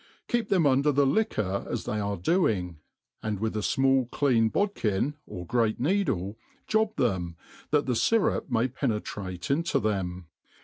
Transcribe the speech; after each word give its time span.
Keep 0.27 0.49
them 0.49 0.65
un 0.65 0.81
der 0.81 0.91
the 0.91 1.05
liqubr 1.05 1.67
as 1.67 1.83
they 1.83 1.99
arc 1.99 2.23
doing, 2.23 2.79
and 3.21 3.39
with 3.39 3.55
a 3.55 3.59
fmall 3.59 4.09
clean 4.09 4.49
bod 4.49 4.73
kin, 4.73 5.13
of 5.29 5.47
great 5.47 5.79
needle, 5.79 6.39
job 6.65 6.95
them, 6.95 7.37
that 7.69 7.85
the 7.85 7.93
fyrup 7.93 8.49
may 8.49 8.67
penetrate 8.67 9.51
into 9.51 9.79
them. 9.79 10.25